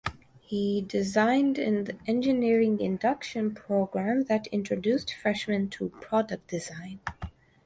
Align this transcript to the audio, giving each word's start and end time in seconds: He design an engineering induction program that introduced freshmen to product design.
He 0.39 0.81
design 0.81 1.57
an 1.59 1.99
engineering 2.07 2.79
induction 2.79 3.53
program 3.53 4.23
that 4.23 4.47
introduced 4.47 5.13
freshmen 5.13 5.69
to 5.69 5.89
product 5.89 6.47
design. 6.47 7.01